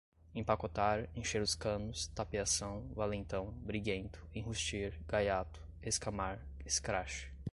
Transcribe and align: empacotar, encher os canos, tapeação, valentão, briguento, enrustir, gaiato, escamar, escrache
empacotar, 0.33 1.07
encher 1.15 1.43
os 1.43 1.53
canos, 1.53 2.07
tapeação, 2.07 2.91
valentão, 2.95 3.51
briguento, 3.51 4.27
enrustir, 4.33 4.99
gaiato, 5.07 5.61
escamar, 5.79 6.43
escrache 6.65 7.31